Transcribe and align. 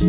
You're 0.00 0.08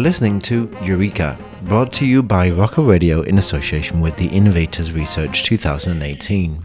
listening 0.00 0.38
to 0.40 0.74
Eureka, 0.82 1.38
brought 1.64 1.92
to 1.94 2.06
you 2.06 2.22
by 2.22 2.50
Rocker 2.50 2.82
Radio 2.82 3.22
in 3.22 3.38
association 3.38 4.00
with 4.00 4.16
the 4.16 4.28
Innovators 4.28 4.92
Research 4.92 5.44
2018. 5.44 6.64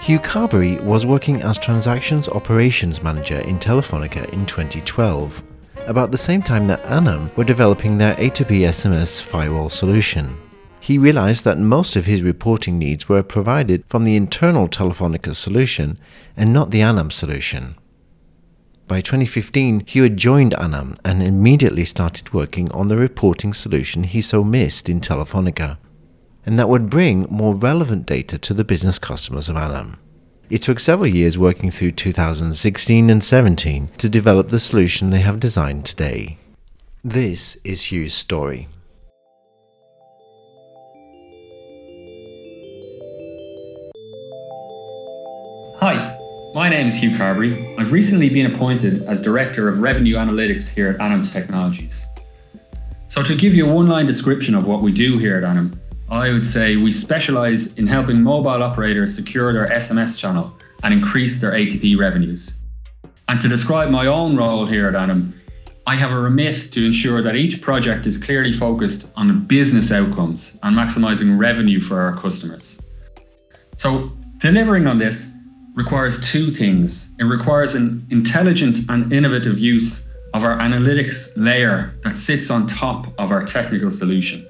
Hugh 0.00 0.18
Carberry 0.18 0.80
was 0.80 1.04
working 1.04 1.42
as 1.42 1.58
Transactions 1.58 2.28
Operations 2.28 3.02
Manager 3.02 3.40
in 3.40 3.58
Telefonica 3.58 4.24
in 4.32 4.46
2012, 4.46 5.42
about 5.86 6.10
the 6.10 6.18
same 6.18 6.42
time 6.42 6.66
that 6.66 6.84
Anam 6.86 7.30
were 7.36 7.44
developing 7.44 7.98
their 7.98 8.14
A2P 8.14 8.60
SMS 8.60 9.22
firewall 9.22 9.68
solution. 9.68 10.36
He 10.80 10.98
realized 10.98 11.44
that 11.44 11.58
most 11.58 11.96
of 11.96 12.06
his 12.06 12.22
reporting 12.22 12.78
needs 12.78 13.08
were 13.08 13.22
provided 13.22 13.84
from 13.86 14.04
the 14.04 14.16
internal 14.16 14.68
Telefonica 14.68 15.34
solution 15.34 15.98
and 16.36 16.52
not 16.52 16.70
the 16.70 16.82
Anam 16.82 17.10
solution. 17.10 17.76
By 18.86 19.00
2015, 19.00 19.84
Hugh 19.86 20.02
had 20.02 20.16
joined 20.18 20.54
Anam 20.60 20.98
and 21.04 21.22
immediately 21.22 21.86
started 21.86 22.34
working 22.34 22.70
on 22.72 22.88
the 22.88 22.96
reporting 22.96 23.54
solution 23.54 24.04
he 24.04 24.20
so 24.20 24.44
missed 24.44 24.90
in 24.90 25.00
Telefonica, 25.00 25.78
and 26.44 26.58
that 26.58 26.68
would 26.68 26.90
bring 26.90 27.26
more 27.30 27.54
relevant 27.54 28.04
data 28.04 28.38
to 28.38 28.52
the 28.52 28.64
business 28.64 28.98
customers 28.98 29.48
of 29.48 29.56
Anam. 29.56 29.96
It 30.54 30.62
took 30.62 30.78
several 30.78 31.08
years 31.08 31.36
working 31.36 31.72
through 31.72 31.90
2016 31.90 33.10
and 33.10 33.24
17 33.24 33.90
to 33.98 34.08
develop 34.08 34.50
the 34.50 34.60
solution 34.60 35.10
they 35.10 35.20
have 35.20 35.40
designed 35.40 35.84
today. 35.84 36.38
This 37.02 37.56
is 37.64 37.90
Hugh's 37.90 38.14
story. 38.14 38.68
Hi, 45.80 46.16
my 46.54 46.68
name 46.68 46.86
is 46.86 46.94
Hugh 47.02 47.18
Carberry. 47.18 47.76
I've 47.76 47.90
recently 47.90 48.28
been 48.28 48.54
appointed 48.54 49.02
as 49.06 49.22
Director 49.22 49.68
of 49.68 49.80
Revenue 49.80 50.14
Analytics 50.14 50.72
here 50.72 50.90
at 50.90 51.00
Anam 51.00 51.24
Technologies. 51.24 52.06
So, 53.08 53.24
to 53.24 53.34
give 53.34 53.56
you 53.56 53.68
a 53.68 53.74
one 53.74 53.88
line 53.88 54.06
description 54.06 54.54
of 54.54 54.68
what 54.68 54.82
we 54.82 54.92
do 54.92 55.18
here 55.18 55.36
at 55.36 55.42
Anam, 55.42 55.80
I 56.14 56.30
would 56.30 56.46
say 56.46 56.76
we 56.76 56.92
specialize 56.92 57.76
in 57.76 57.88
helping 57.88 58.22
mobile 58.22 58.62
operators 58.62 59.16
secure 59.16 59.52
their 59.52 59.66
SMS 59.66 60.16
channel 60.16 60.56
and 60.84 60.94
increase 60.94 61.40
their 61.40 61.50
A2P 61.50 61.98
revenues. 61.98 62.62
And 63.28 63.40
to 63.40 63.48
describe 63.48 63.90
my 63.90 64.06
own 64.06 64.36
role 64.36 64.64
here 64.64 64.86
at 64.86 64.94
Anam, 64.94 65.34
I 65.88 65.96
have 65.96 66.12
a 66.12 66.18
remit 66.18 66.54
to 66.72 66.86
ensure 66.86 67.20
that 67.20 67.34
each 67.34 67.60
project 67.60 68.06
is 68.06 68.16
clearly 68.16 68.52
focused 68.52 69.12
on 69.16 69.44
business 69.46 69.90
outcomes 69.90 70.56
and 70.62 70.76
maximizing 70.76 71.36
revenue 71.36 71.80
for 71.80 72.00
our 72.00 72.16
customers. 72.16 72.80
So, 73.76 74.12
delivering 74.38 74.86
on 74.86 74.98
this 74.98 75.34
requires 75.74 76.30
two 76.30 76.52
things. 76.52 77.12
It 77.18 77.24
requires 77.24 77.74
an 77.74 78.06
intelligent 78.10 78.78
and 78.88 79.12
innovative 79.12 79.58
use 79.58 80.08
of 80.32 80.44
our 80.44 80.58
analytics 80.60 81.32
layer 81.36 81.92
that 82.04 82.18
sits 82.18 82.50
on 82.50 82.68
top 82.68 83.08
of 83.18 83.32
our 83.32 83.44
technical 83.44 83.90
solution. 83.90 84.46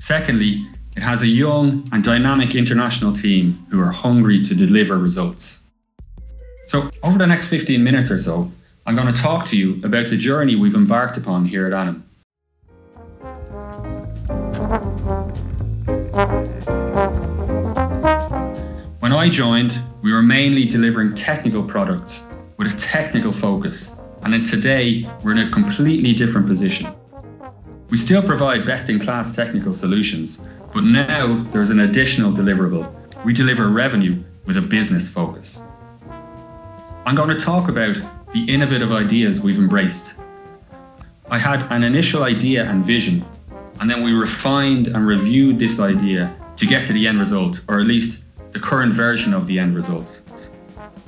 Secondly, 0.00 0.66
it 0.96 1.02
has 1.02 1.20
a 1.20 1.26
young 1.26 1.86
and 1.92 2.02
dynamic 2.02 2.54
international 2.54 3.12
team 3.12 3.66
who 3.70 3.78
are 3.80 3.92
hungry 3.92 4.42
to 4.42 4.54
deliver 4.54 4.96
results. 4.96 5.64
So, 6.68 6.90
over 7.02 7.18
the 7.18 7.26
next 7.26 7.48
15 7.48 7.84
minutes 7.84 8.10
or 8.10 8.18
so, 8.18 8.50
I'm 8.86 8.96
going 8.96 9.12
to 9.14 9.22
talk 9.22 9.46
to 9.48 9.58
you 9.58 9.78
about 9.84 10.08
the 10.08 10.16
journey 10.16 10.56
we've 10.56 10.74
embarked 10.74 11.18
upon 11.18 11.44
here 11.44 11.66
at 11.66 11.74
Anam. 11.74 12.06
When 19.00 19.12
I 19.12 19.28
joined, 19.28 19.78
we 20.02 20.12
were 20.14 20.22
mainly 20.22 20.64
delivering 20.64 21.14
technical 21.14 21.62
products 21.62 22.26
with 22.56 22.72
a 22.72 22.76
technical 22.78 23.34
focus, 23.34 23.96
and 24.22 24.32
then 24.32 24.44
today 24.44 25.06
we're 25.22 25.32
in 25.32 25.38
a 25.46 25.50
completely 25.50 26.14
different 26.14 26.46
position. 26.46 26.90
We 27.90 27.96
still 27.96 28.22
provide 28.22 28.64
best 28.64 28.88
in 28.88 29.00
class 29.00 29.34
technical 29.34 29.74
solutions, 29.74 30.44
but 30.72 30.82
now 30.82 31.42
there's 31.50 31.70
an 31.70 31.80
additional 31.80 32.30
deliverable. 32.30 32.88
We 33.24 33.32
deliver 33.32 33.68
revenue 33.68 34.22
with 34.46 34.56
a 34.56 34.62
business 34.62 35.12
focus. 35.12 35.66
I'm 37.04 37.16
going 37.16 37.36
to 37.36 37.44
talk 37.44 37.68
about 37.68 37.96
the 38.32 38.44
innovative 38.44 38.92
ideas 38.92 39.42
we've 39.42 39.58
embraced. 39.58 40.20
I 41.28 41.38
had 41.40 41.64
an 41.72 41.82
initial 41.82 42.22
idea 42.22 42.64
and 42.64 42.84
vision, 42.84 43.24
and 43.80 43.90
then 43.90 44.04
we 44.04 44.12
refined 44.12 44.86
and 44.86 45.04
reviewed 45.04 45.58
this 45.58 45.80
idea 45.80 46.32
to 46.58 46.66
get 46.66 46.86
to 46.86 46.92
the 46.92 47.08
end 47.08 47.18
result, 47.18 47.64
or 47.66 47.80
at 47.80 47.86
least 47.86 48.24
the 48.52 48.60
current 48.60 48.94
version 48.94 49.34
of 49.34 49.48
the 49.48 49.58
end 49.58 49.74
result. 49.74 50.22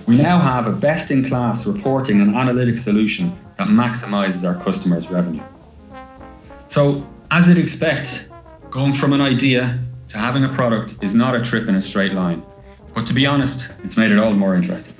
We 0.08 0.16
now 0.16 0.40
have 0.40 0.66
a 0.66 0.72
best 0.72 1.12
in 1.12 1.28
class 1.28 1.64
reporting 1.64 2.20
and 2.20 2.34
analytic 2.34 2.78
solution 2.78 3.38
that 3.56 3.68
maximizes 3.68 4.44
our 4.44 4.60
customers' 4.64 5.08
revenue. 5.08 5.44
So, 6.72 7.06
as 7.30 7.48
you'd 7.48 7.58
expect, 7.58 8.30
going 8.70 8.94
from 8.94 9.12
an 9.12 9.20
idea 9.20 9.78
to 10.08 10.16
having 10.16 10.44
a 10.44 10.48
product 10.48 10.96
is 11.02 11.14
not 11.14 11.34
a 11.34 11.42
trip 11.44 11.68
in 11.68 11.74
a 11.74 11.82
straight 11.82 12.14
line. 12.14 12.42
But 12.94 13.06
to 13.08 13.12
be 13.12 13.26
honest, 13.26 13.74
it's 13.84 13.98
made 13.98 14.10
it 14.10 14.16
all 14.16 14.32
more 14.32 14.54
interesting. 14.54 14.96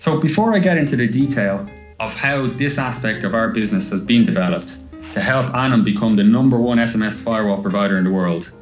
So, 0.00 0.18
before 0.20 0.52
I 0.52 0.58
get 0.58 0.78
into 0.78 0.96
the 0.96 1.06
detail 1.06 1.64
of 2.00 2.12
how 2.16 2.48
this 2.48 2.76
aspect 2.76 3.22
of 3.22 3.34
our 3.34 3.50
business 3.50 3.88
has 3.90 4.04
been 4.04 4.26
developed 4.26 4.78
to 5.12 5.20
help 5.20 5.54
Anam 5.54 5.84
become 5.84 6.16
the 6.16 6.24
number 6.24 6.58
one 6.58 6.78
SMS 6.78 7.22
firewall 7.22 7.62
provider 7.62 7.96
in 7.96 8.02
the 8.02 8.10
world, 8.10 8.52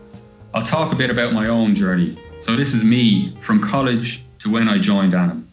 I'll 0.53 0.63
talk 0.63 0.93
a 0.93 0.97
bit 0.97 1.11
about 1.11 1.33
my 1.33 1.47
own 1.47 1.75
journey. 1.75 2.19
So, 2.41 2.57
this 2.57 2.75
is 2.75 2.85
me 2.85 3.35
from 3.41 3.59
college 3.59 4.23
to 4.41 4.51
when 4.51 4.69
I 4.69 4.77
joined 4.77 5.15
Anam. 5.15 5.50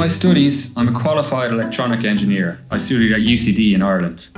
My 0.00 0.08
studies, 0.08 0.74
I'm 0.78 0.96
a 0.96 0.98
qualified 0.98 1.50
electronic 1.50 2.06
engineer. 2.06 2.58
I 2.70 2.78
studied 2.78 3.12
at 3.12 3.20
UCD 3.20 3.74
in 3.74 3.82
Ireland. 3.82 4.30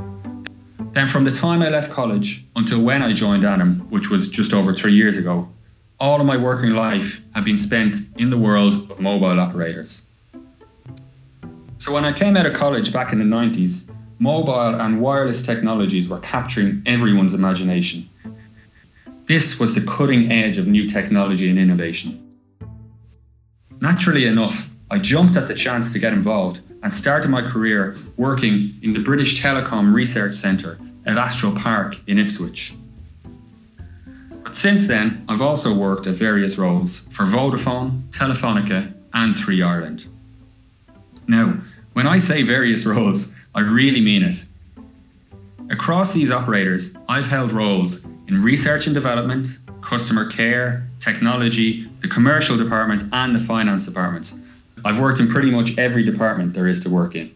Then, 0.91 1.07
from 1.07 1.23
the 1.23 1.31
time 1.31 1.63
I 1.63 1.69
left 1.69 1.93
college 1.93 2.45
until 2.57 2.83
when 2.83 3.01
I 3.01 3.13
joined 3.13 3.45
Anam, 3.45 3.89
which 3.89 4.11
was 4.11 4.29
just 4.29 4.53
over 4.53 4.75
three 4.75 4.95
years 4.95 5.19
ago, 5.19 5.49
all 6.01 6.21
of 6.21 6.27
my 6.27 6.37
working 6.37 6.71
life 6.71 7.25
had 7.33 7.45
been 7.45 7.61
spent 7.61 7.97
in 8.17 8.29
the 8.31 8.37
world 8.37 8.91
of 8.91 8.99
mobile 8.99 9.39
operators. 9.39 10.05
So, 11.79 11.95
when 11.95 12.05
I 12.05 12.13
came 12.13 12.37
out 12.37 12.47
of 12.47 12.55
college 12.55 12.93
back 12.93 13.13
in 13.13 13.21
the 13.21 13.37
90s, 13.37 13.95
mobile 14.19 14.81
and 14.81 15.01
wireless 15.01 15.45
technologies 15.45 16.11
were 16.11 16.19
capturing 16.19 16.83
everyone's 16.87 17.35
imagination. 17.35 18.11
This 19.27 19.61
was 19.61 19.77
the 19.77 19.89
cutting 19.89 20.33
edge 20.33 20.59
of 20.59 20.67
new 20.67 20.89
technology 20.89 21.49
and 21.51 21.59
innovation. 21.61 22.19
Naturally 23.81 24.27
enough, 24.27 24.72
I 24.93 24.99
jumped 24.99 25.39
at 25.39 25.49
the 25.49 25.55
chance 25.55 25.95
to 25.95 25.99
get 25.99 26.13
involved 26.13 26.61
and 26.83 26.93
started 26.93 27.31
my 27.31 27.41
career 27.41 27.97
working 28.19 28.75
in 28.83 28.93
the 28.93 28.99
British 28.99 29.41
Telecom 29.41 29.95
Research 29.95 30.35
Centre 30.35 30.79
at 31.07 31.13
Adastral 31.13 31.57
Park 31.57 31.97
in 32.09 32.19
Ipswich. 32.19 32.75
But 34.45 34.55
since 34.55 34.89
then, 34.89 35.25
I've 35.31 35.41
also 35.41 35.75
worked 35.75 36.07
at 36.09 36.17
various 36.17 36.59
roles 36.59 37.09
for 37.09 37.25
Vodafone, 37.25 38.03
Telefonica, 38.11 38.93
and 39.15 39.35
Three 39.35 39.63
Ireland. 39.63 40.05
Now, 41.27 41.55
when 41.95 42.07
I 42.07 42.19
say 42.19 42.43
various 42.43 42.85
roles, 42.95 43.35
I 43.55 43.61
really 43.61 44.03
mean 44.03 44.23
it. 44.25 44.45
Across 45.71 46.13
these 46.13 46.31
operators, 46.31 46.95
I've 47.09 47.29
held 47.29 47.53
roles 47.53 48.05
in 48.29 48.43
research 48.43 48.89
and 48.89 48.95
development, 48.95 49.49
customer 49.81 50.29
care, 50.29 50.87
technology, 50.99 51.89
the 52.01 52.09
commercial 52.09 52.59
department, 52.59 53.05
and 53.11 53.35
the 53.35 53.41
finance 53.41 53.87
department 53.87 54.35
I've 54.85 54.99
worked 54.99 55.21
in 55.21 55.29
pretty 55.29 55.51
much 55.51 55.79
every 55.79 56.05
department 56.05 56.55
there 56.55 56.67
is 56.67 56.81
to 56.81 56.91
work 56.91 57.15
in. 57.15 57.33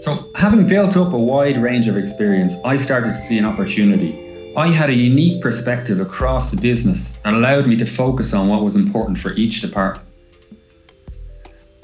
So, 0.00 0.30
having 0.34 0.66
built 0.66 0.96
up 0.96 1.12
a 1.12 1.18
wide 1.18 1.56
range 1.56 1.88
of 1.88 1.96
experience, 1.96 2.62
I 2.64 2.76
started 2.76 3.10
to 3.10 3.16
see 3.16 3.38
an 3.38 3.44
opportunity. 3.44 4.54
I 4.56 4.66
had 4.68 4.90
a 4.90 4.94
unique 4.94 5.40
perspective 5.40 6.00
across 6.00 6.50
the 6.50 6.60
business 6.60 7.16
that 7.24 7.32
allowed 7.32 7.66
me 7.66 7.76
to 7.76 7.86
focus 7.86 8.34
on 8.34 8.48
what 8.48 8.62
was 8.62 8.76
important 8.76 9.18
for 9.18 9.32
each 9.32 9.62
department. 9.62 10.06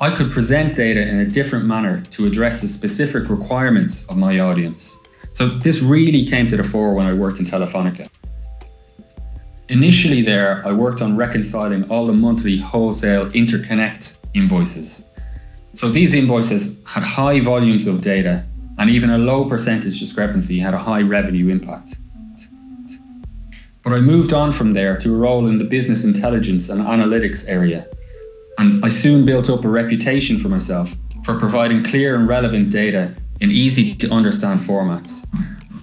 I 0.00 0.14
could 0.14 0.30
present 0.30 0.76
data 0.76 1.00
in 1.08 1.20
a 1.20 1.24
different 1.24 1.64
manner 1.64 2.02
to 2.10 2.26
address 2.26 2.60
the 2.60 2.68
specific 2.68 3.30
requirements 3.30 4.06
of 4.08 4.18
my 4.18 4.40
audience. 4.40 4.98
So, 5.32 5.48
this 5.48 5.80
really 5.80 6.26
came 6.26 6.48
to 6.48 6.56
the 6.56 6.64
fore 6.64 6.92
when 6.92 7.06
I 7.06 7.14
worked 7.14 7.40
in 7.40 7.46
Telefonica. 7.46 8.08
Initially, 9.70 10.22
there, 10.22 10.66
I 10.66 10.72
worked 10.72 11.02
on 11.02 11.16
reconciling 11.16 11.84
all 11.90 12.06
the 12.06 12.12
monthly 12.14 12.56
wholesale 12.56 13.26
interconnect 13.32 14.16
invoices. 14.32 15.06
So 15.74 15.90
these 15.90 16.14
invoices 16.14 16.78
had 16.86 17.02
high 17.02 17.40
volumes 17.40 17.86
of 17.86 18.00
data, 18.00 18.46
and 18.78 18.88
even 18.88 19.10
a 19.10 19.18
low 19.18 19.46
percentage 19.46 20.00
discrepancy 20.00 20.58
had 20.58 20.72
a 20.72 20.78
high 20.78 21.02
revenue 21.02 21.48
impact. 21.48 21.96
But 23.82 23.92
I 23.92 24.00
moved 24.00 24.32
on 24.32 24.52
from 24.52 24.72
there 24.72 24.96
to 24.98 25.14
a 25.14 25.18
role 25.18 25.46
in 25.48 25.58
the 25.58 25.64
business 25.64 26.04
intelligence 26.04 26.70
and 26.70 26.80
analytics 26.80 27.46
area. 27.48 27.86
And 28.58 28.84
I 28.84 28.88
soon 28.88 29.26
built 29.26 29.50
up 29.50 29.64
a 29.64 29.68
reputation 29.68 30.38
for 30.38 30.48
myself 30.48 30.96
for 31.24 31.38
providing 31.38 31.84
clear 31.84 32.14
and 32.14 32.26
relevant 32.26 32.70
data 32.70 33.14
in 33.40 33.50
easy 33.50 33.94
to 33.96 34.10
understand 34.10 34.60
formats. 34.60 35.26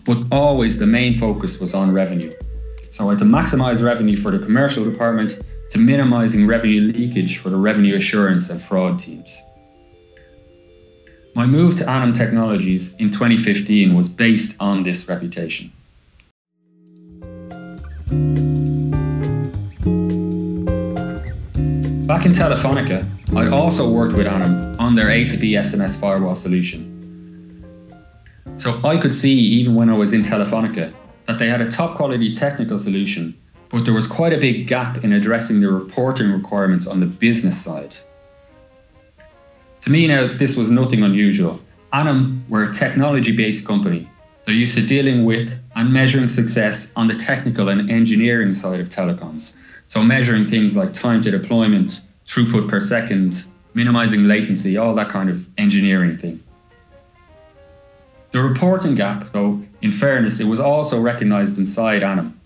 But 0.06 0.24
always 0.32 0.80
the 0.80 0.88
main 0.88 1.14
focus 1.14 1.62
was 1.62 1.76
on 1.76 1.94
revenue. 1.94 2.34
So 2.90 3.14
to 3.16 3.26
maximize 3.26 3.84
revenue 3.84 4.18
for 4.18 4.32
the 4.32 4.40
commercial 4.40 4.90
department 4.90 5.40
to 5.72 5.80
minimizing 5.80 6.48
revenue 6.48 6.82
leakage 6.82 7.40
for 7.40 7.50
the 7.50 7.58
revenue 7.58 7.96
assurance 7.96 8.50
and 8.50 8.62
fraud 8.62 9.00
teams. 9.00 9.42
My 11.36 11.46
move 11.46 11.78
to 11.80 11.90
Anam 11.90 12.14
Technologies 12.14 12.96
in 12.96 13.12
2015 13.12 13.94
was 13.94 14.08
based 14.08 14.62
on 14.62 14.84
this 14.84 15.10
reputation. 15.10 15.72
Back 22.08 22.26
in 22.26 22.32
Telefonica, 22.32 23.06
I 23.36 23.50
also 23.50 23.90
worked 23.90 24.16
with 24.16 24.28
Anam 24.28 24.80
on 24.80 24.96
their 24.96 25.08
A2P 25.08 25.60
SMS 25.60 26.00
firewall 26.00 26.36
solution. 26.36 26.94
So 28.58 28.80
I 28.86 28.96
could 28.96 29.14
see, 29.14 29.34
even 29.34 29.76
when 29.76 29.90
I 29.90 29.94
was 29.94 30.14
in 30.14 30.22
Telefonica, 30.22 30.94
that 31.26 31.40
they 31.40 31.48
had 31.48 31.62
a 31.62 31.72
top 31.72 31.98
quality 31.98 32.32
technical 32.32 32.78
solution, 32.78 33.38
but 33.70 33.86
there 33.86 33.94
was 33.94 34.08
quite 34.08 34.34
a 34.34 34.38
big 34.38 34.68
gap 34.68 35.04
in 35.04 35.14
addressing 35.14 35.60
the 35.60 35.70
reporting 35.70 36.32
requirements 36.32 36.88
on 36.88 37.00
the 37.00 37.06
business 37.06 37.64
side. 37.64 37.96
To 39.82 39.92
me 39.92 40.08
now, 40.08 40.28
this 40.28 40.58
was 40.58 40.72
nothing 40.72 41.04
unusual. 41.04 41.60
Anam 41.94 42.46
were 42.50 42.64
a 42.64 42.74
technology 42.74 43.36
based 43.36 43.68
company. 43.68 44.10
They're 44.46 44.56
used 44.56 44.76
to 44.76 44.86
dealing 44.86 45.26
with 45.26 45.60
and 45.76 45.92
measuring 45.92 46.30
success 46.30 46.94
on 46.96 47.08
the 47.08 47.16
technical 47.16 47.70
and 47.70 47.90
engineering 47.90 48.54
side 48.54 48.80
of 48.80 48.90
telecoms. 48.90 49.58
So, 49.88 50.02
measuring 50.04 50.50
things 50.50 50.76
like 50.76 50.94
time 50.94 51.22
to 51.24 51.32
deployment, 51.32 52.02
throughput 52.28 52.70
per 52.70 52.82
second, 52.82 53.46
minimizing 53.74 54.28
latency, 54.28 54.78
all 54.78 54.96
that 54.96 55.10
kind 55.10 55.30
of 55.30 55.48
engineering 55.58 56.18
thing. 56.18 56.42
The 58.32 58.42
reporting 58.42 58.96
gap, 58.96 59.32
though, 59.32 59.64
in 59.82 59.92
fairness, 59.92 60.40
it 60.40 60.48
was 60.48 60.60
also 60.60 61.02
recognized 61.02 61.58
inside 61.60 62.04
Anam. 62.04 62.40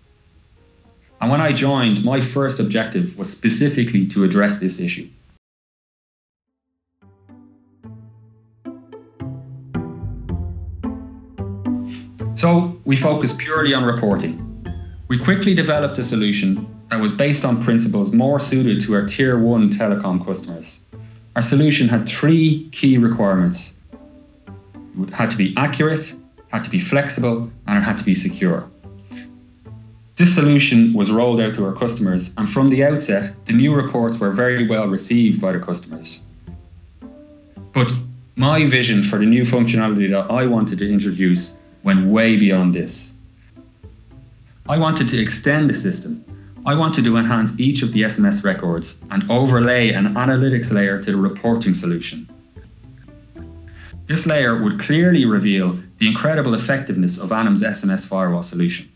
And 1.22 1.30
when 1.30 1.42
I 1.42 1.52
joined, 1.52 2.04
my 2.04 2.22
first 2.22 2.60
objective 2.60 3.18
was 3.18 3.31
specifically 3.31 4.08
to 4.08 4.24
address 4.24 4.60
this 4.60 4.80
issue. 4.80 5.10
So 12.36 12.80
we 12.86 12.96
focused 12.96 13.38
purely 13.38 13.74
on 13.74 13.84
reporting. 13.84 14.46
We 15.10 15.20
quickly 15.20 15.54
developed 15.54 15.98
a 15.98 16.04
solution 16.04 16.86
that 16.90 17.02
was 17.02 17.12
based 17.12 17.44
on 17.44 17.62
principles 17.62 18.14
more 18.14 18.40
suited 18.40 18.82
to 18.84 18.96
our 18.96 19.06
tier 19.06 19.38
one 19.38 19.72
telecom 19.72 20.25
customers. 20.25 20.86
Our 21.36 21.42
solution 21.42 21.90
had 21.90 22.08
three 22.08 22.70
key 22.72 22.98
requirements 22.98 23.80
it 25.02 25.14
had 25.14 25.32
to 25.32 25.38
be 25.38 25.54
accurate, 25.56 26.14
had 26.50 26.63
to 26.63 26.69
be 26.69 26.80
flexible, 26.80 27.51
and 27.68 27.78
it 27.78 27.81
had 27.81 27.98
to 27.98 28.04
be 28.04 28.16
secure. 28.16 28.69
This 30.16 30.36
solution 30.36 30.94
was 30.94 31.12
rolled 31.12 31.40
out 31.40 31.54
to 31.54 31.66
our 31.66 31.74
customers, 31.74 32.36
and 32.38 32.50
from 32.50 32.69
the 32.69 32.84
outset, 32.84 33.34
the 33.46 33.54
new 33.54 33.74
reports 33.74 34.19
were 34.19 34.31
very 34.31 34.68
well 34.68 34.88
received 34.88 35.42
by 35.42 35.54
the 35.54 35.60
customers. 35.60 36.25
But 37.72 37.92
my 38.36 38.66
vision 38.66 39.04
for 39.04 39.18
the 39.19 39.25
new 39.25 39.44
functionality 39.44 40.10
that 40.10 40.30
I 40.30 40.46
wanted 40.46 40.80
to 40.80 40.92
introduce 40.92 41.57
went 41.84 42.07
way 42.07 42.38
beyond 42.38 42.74
this. 42.74 43.16
I 44.68 44.78
wanted 44.78 45.10
to 45.10 45.22
extend 45.22 45.69
the 45.69 45.74
system. 45.74 46.25
I 46.66 46.75
wanted 46.75 47.06
to 47.06 47.16
enhance 47.16 47.60
each 47.60 47.81
of 47.81 47.94
the 47.94 48.01
SMS 48.01 48.44
records 48.44 49.00
and 49.12 49.30
overlay 49.31 49.94
an 49.94 50.16
analytics 50.16 50.74
layer 50.74 51.00
to 51.00 51.12
the 51.12 51.18
reporting 51.18 51.74
solution. 51.74 52.28
This 54.06 54.28
layer 54.28 54.62
would 54.62 54.80
clearly 54.80 55.25
reveal 55.25 55.80
the 56.00 56.07
incredible 56.07 56.56
effectiveness 56.56 57.22
of 57.22 57.31
Anam's 57.31 57.63
SMS 57.63 58.07
firewall 58.07 58.44
solution. 58.44 58.90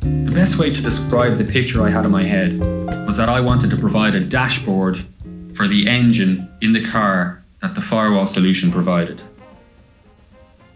The 0.00 0.32
best 0.32 0.58
way 0.58 0.72
to 0.72 0.80
describe 0.80 1.36
the 1.36 1.44
picture 1.44 1.82
I 1.82 1.90
had 1.90 2.04
in 2.04 2.12
my 2.12 2.22
head 2.22 2.58
was 3.06 3.16
that 3.16 3.28
I 3.28 3.40
wanted 3.40 3.70
to 3.70 3.76
provide 3.76 4.14
a 4.14 4.20
dashboard 4.20 5.04
for 5.54 5.66
the 5.66 5.88
engine 5.88 6.48
in 6.62 6.72
the 6.72 6.84
car 6.84 7.42
that 7.60 7.74
the 7.74 7.80
firewall 7.80 8.26
solution 8.26 8.70
provided. 8.70 9.22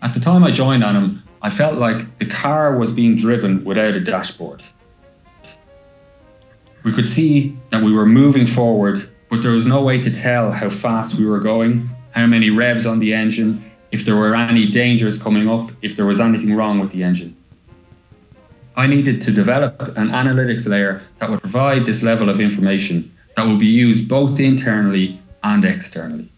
At 0.02 0.14
the 0.14 0.20
time 0.20 0.42
I 0.42 0.50
joined 0.50 0.82
Anam, 0.82 1.22
I 1.40 1.50
felt 1.50 1.74
like 1.74 2.18
the 2.18 2.26
car 2.26 2.76
was 2.76 2.92
being 2.92 3.16
driven 3.16 3.64
without 3.64 3.94
a 3.94 4.00
dashboard. 4.00 4.62
We 6.84 6.92
could 6.92 7.08
see 7.08 7.56
that 7.70 7.82
we 7.82 7.92
were 7.92 8.06
moving 8.06 8.46
forward, 8.46 9.08
but 9.28 9.42
there 9.42 9.52
was 9.52 9.66
no 9.66 9.82
way 9.82 10.00
to 10.00 10.10
tell 10.10 10.50
how 10.50 10.70
fast 10.70 11.18
we 11.18 11.26
were 11.26 11.40
going, 11.40 11.88
how 12.12 12.26
many 12.26 12.50
revs 12.50 12.86
on 12.86 12.98
the 12.98 13.12
engine, 13.12 13.70
if 13.92 14.04
there 14.04 14.16
were 14.16 14.34
any 14.34 14.70
dangers 14.70 15.22
coming 15.22 15.48
up, 15.48 15.70
if 15.82 15.96
there 15.96 16.06
was 16.06 16.20
anything 16.20 16.54
wrong 16.54 16.80
with 16.80 16.90
the 16.90 17.02
engine. 17.02 17.36
I 18.76 18.86
needed 18.86 19.20
to 19.22 19.32
develop 19.32 19.80
an 19.80 20.10
analytics 20.10 20.68
layer 20.68 21.02
that 21.18 21.28
would 21.30 21.40
provide 21.40 21.84
this 21.84 22.02
level 22.02 22.28
of 22.28 22.40
information 22.40 23.12
that 23.36 23.46
will 23.46 23.58
be 23.58 23.66
used 23.66 24.08
both 24.08 24.38
internally 24.40 25.20
and 25.42 25.64
externally. 25.64 26.30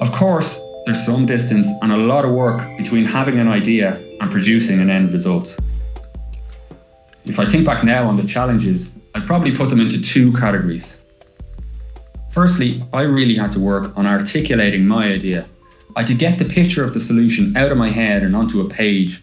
Of 0.00 0.12
course, 0.12 0.64
there's 0.86 1.04
some 1.04 1.26
distance 1.26 1.68
and 1.82 1.90
a 1.92 1.96
lot 1.96 2.24
of 2.24 2.30
work 2.30 2.60
between 2.78 3.04
having 3.04 3.38
an 3.40 3.48
idea 3.48 4.00
and 4.20 4.30
producing 4.30 4.80
an 4.80 4.90
end 4.90 5.12
result. 5.12 5.58
If 7.28 7.38
I 7.38 7.46
think 7.46 7.66
back 7.66 7.84
now 7.84 8.08
on 8.08 8.16
the 8.16 8.26
challenges, 8.26 8.98
I'd 9.14 9.26
probably 9.26 9.54
put 9.54 9.70
them 9.70 9.80
into 9.80 10.00
two 10.00 10.32
categories. 10.32 11.04
Firstly, 12.30 12.82
I 12.92 13.02
really 13.02 13.36
had 13.36 13.52
to 13.52 13.60
work 13.60 13.96
on 13.96 14.06
articulating 14.06 14.86
my 14.86 15.12
idea. 15.12 15.46
I 15.94 16.00
had 16.00 16.08
to 16.08 16.14
get 16.14 16.38
the 16.38 16.44
picture 16.44 16.84
of 16.84 16.94
the 16.94 17.00
solution 17.00 17.56
out 17.56 17.70
of 17.70 17.78
my 17.78 17.90
head 17.90 18.22
and 18.22 18.34
onto 18.34 18.60
a 18.60 18.68
page 18.68 19.22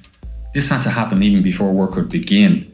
this 0.56 0.70
had 0.70 0.84
to 0.84 0.90
happen 0.90 1.22
even 1.22 1.44
before 1.44 1.74
work 1.74 1.92
could 1.92 2.08
begin. 2.08 2.72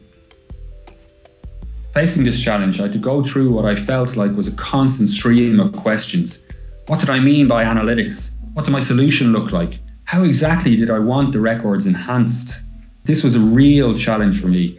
Facing 1.92 2.22
this 2.22 2.40
challenge, 2.40 2.78
I 2.78 2.84
had 2.84 2.92
to 2.92 3.00
go 3.00 3.24
through 3.24 3.50
what 3.50 3.64
I 3.64 3.74
felt 3.74 4.14
like 4.14 4.36
was 4.36 4.46
a 4.46 4.56
constant 4.56 5.10
stream 5.10 5.58
of 5.58 5.72
questions. 5.72 6.44
What 6.86 7.00
did 7.00 7.10
I 7.10 7.18
mean 7.18 7.48
by 7.48 7.64
analytics? 7.64 8.36
What 8.54 8.66
did 8.66 8.70
my 8.70 8.78
solution 8.78 9.32
look 9.32 9.50
like? 9.50 9.80
How 10.04 10.22
exactly 10.22 10.76
did 10.76 10.90
I 10.90 11.00
want 11.00 11.32
the 11.32 11.40
records 11.40 11.88
enhanced? 11.88 12.66
This 13.02 13.24
was 13.24 13.34
a 13.34 13.40
real 13.40 13.98
challenge 13.98 14.40
for 14.40 14.46
me. 14.46 14.78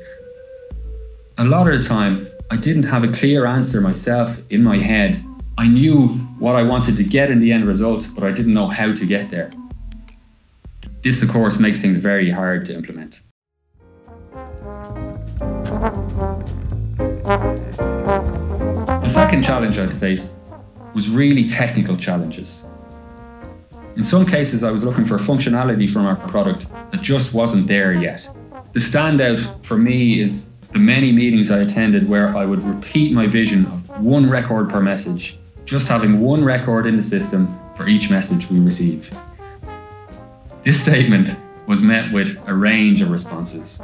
A 1.40 1.44
lot 1.44 1.68
of 1.68 1.82
the 1.82 1.90
time, 1.90 2.28
I 2.52 2.58
didn't 2.58 2.84
have 2.84 3.04
a 3.04 3.08
clear 3.08 3.48
answer 3.48 3.82
myself 3.82 4.40
in 4.52 4.64
my 4.64 4.78
head. 4.78 5.20
I 5.58 5.68
knew 5.68 6.10
what 6.38 6.56
I 6.56 6.62
wanted 6.62 6.96
to 6.98 7.04
get 7.04 7.32
in 7.32 7.40
the 7.40 7.52
end 7.52 7.66
result, 7.66 8.08
but 8.14 8.24
I 8.24 8.32
didn't 8.32 8.54
know 8.54 8.68
how 8.68 8.94
to 8.94 9.06
get 9.08 9.32
there. 9.32 9.50
This, 11.02 11.24
of 11.24 11.30
course, 11.30 11.60
makes 11.60 11.82
things 11.82 11.98
very 11.98 12.30
hard 12.30 12.68
to 12.68 12.76
implement. 12.76 13.20
The 19.02 19.10
second 19.10 19.44
challenge 19.44 19.80
I 19.80 19.88
faced 19.88 20.38
was 20.94 21.10
really 21.10 21.50
technical 21.50 21.98
challenges. 21.98 22.68
In 23.96 24.04
some 24.04 24.28
cases, 24.28 24.64
I 24.64 24.70
was 24.70 24.86
looking 24.86 25.06
for 25.06 25.18
functionality 25.18 25.90
from 25.90 26.06
our 26.06 26.16
product 26.16 26.68
that 26.92 27.02
just 27.02 27.34
wasn't 27.34 27.66
there 27.66 27.92
yet. 27.92 28.30
The 28.74 28.80
standout 28.80 29.66
for 29.66 29.78
me 29.78 30.20
is 30.20 30.53
the 30.74 30.80
many 30.80 31.12
meetings 31.12 31.52
I 31.52 31.60
attended 31.60 32.10
where 32.10 32.36
I 32.36 32.46
would 32.46 32.64
repeat 32.64 33.14
my 33.14 33.28
vision 33.28 33.68
of 33.68 33.88
one 34.02 34.28
record 34.28 34.72
per 34.72 34.82
message, 34.82 35.38
just 35.66 35.88
having 35.88 36.20
one 36.20 36.44
record 36.44 36.88
in 36.88 36.98
the 36.98 37.04
system 37.04 37.48
for 37.76 37.88
each 37.88 38.10
message 38.10 38.50
we 38.50 38.60
receive. 38.60 39.16
This 40.64 40.82
statement 40.82 41.30
was 41.68 41.84
met 41.84 42.12
with 42.12 42.42
a 42.48 42.54
range 42.56 43.04
of 43.04 43.12
responses. 43.12 43.82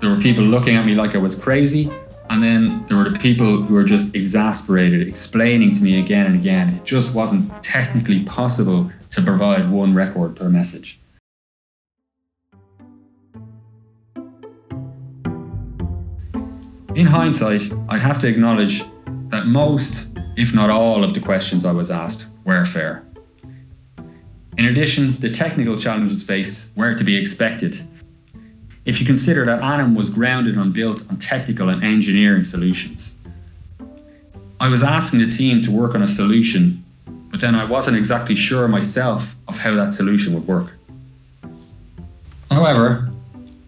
There 0.00 0.10
were 0.10 0.20
people 0.20 0.42
looking 0.42 0.74
at 0.74 0.84
me 0.84 0.96
like 0.96 1.14
I 1.14 1.18
was 1.18 1.38
crazy, 1.38 1.88
and 2.30 2.42
then 2.42 2.84
there 2.88 2.96
were 2.96 3.08
the 3.08 3.18
people 3.18 3.62
who 3.62 3.74
were 3.74 3.84
just 3.84 4.16
exasperated, 4.16 5.06
explaining 5.06 5.72
to 5.76 5.84
me 5.84 6.00
again 6.00 6.26
and 6.26 6.34
again 6.34 6.70
it 6.70 6.84
just 6.84 7.14
wasn't 7.14 7.62
technically 7.62 8.24
possible 8.24 8.90
to 9.12 9.22
provide 9.22 9.70
one 9.70 9.94
record 9.94 10.34
per 10.34 10.48
message. 10.48 10.98
In 16.94 17.06
hindsight, 17.06 17.72
I 17.88 17.98
have 17.98 18.20
to 18.20 18.28
acknowledge 18.28 18.84
that 19.30 19.46
most, 19.46 20.16
if 20.36 20.54
not 20.54 20.70
all, 20.70 21.02
of 21.02 21.12
the 21.12 21.18
questions 21.18 21.66
I 21.66 21.72
was 21.72 21.90
asked 21.90 22.28
were 22.44 22.64
fair. 22.64 23.04
In 24.56 24.66
addition, 24.66 25.18
the 25.18 25.30
technical 25.30 25.76
challenges 25.76 26.24
faced 26.24 26.76
were 26.76 26.94
to 26.94 27.02
be 27.02 27.16
expected. 27.16 27.76
If 28.84 29.00
you 29.00 29.06
consider 29.06 29.44
that 29.46 29.60
Anam 29.60 29.96
was 29.96 30.10
grounded 30.10 30.56
and 30.56 30.72
built 30.72 31.04
on 31.10 31.16
technical 31.16 31.68
and 31.68 31.82
engineering 31.82 32.44
solutions. 32.44 33.18
I 34.60 34.68
was 34.68 34.84
asking 34.84 35.18
the 35.18 35.30
team 35.30 35.62
to 35.62 35.72
work 35.72 35.96
on 35.96 36.02
a 36.02 36.08
solution, 36.08 36.84
but 37.32 37.40
then 37.40 37.56
I 37.56 37.64
wasn't 37.64 37.96
exactly 37.96 38.36
sure 38.36 38.68
myself 38.68 39.34
of 39.48 39.58
how 39.58 39.74
that 39.74 39.94
solution 39.94 40.32
would 40.34 40.46
work. 40.46 40.70
However, 42.52 43.10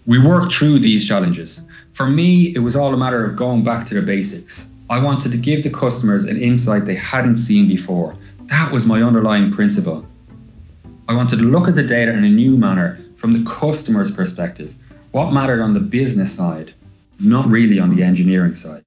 we 0.06 0.24
worked 0.24 0.54
through 0.54 0.78
these 0.78 1.08
challenges. 1.08 1.66
For 1.96 2.06
me, 2.06 2.54
it 2.54 2.58
was 2.58 2.76
all 2.76 2.92
a 2.92 2.96
matter 2.98 3.24
of 3.24 3.36
going 3.36 3.64
back 3.64 3.86
to 3.86 3.94
the 3.94 4.02
basics. 4.02 4.70
I 4.90 5.02
wanted 5.02 5.32
to 5.32 5.38
give 5.38 5.62
the 5.62 5.70
customers 5.70 6.26
an 6.26 6.36
insight 6.36 6.84
they 6.84 6.94
hadn't 6.94 7.38
seen 7.38 7.66
before. 7.66 8.14
That 8.50 8.70
was 8.70 8.86
my 8.86 9.02
underlying 9.02 9.50
principle. 9.50 10.06
I 11.08 11.14
wanted 11.14 11.38
to 11.38 11.46
look 11.46 11.68
at 11.68 11.74
the 11.74 11.82
data 11.82 12.12
in 12.12 12.22
a 12.22 12.28
new 12.28 12.58
manner 12.58 12.98
from 13.16 13.32
the 13.32 13.50
customer's 13.50 14.14
perspective. 14.14 14.74
What 15.12 15.32
mattered 15.32 15.62
on 15.62 15.72
the 15.72 15.80
business 15.80 16.30
side, 16.30 16.74
not 17.18 17.48
really 17.48 17.78
on 17.78 17.96
the 17.96 18.02
engineering 18.02 18.54
side. 18.54 18.82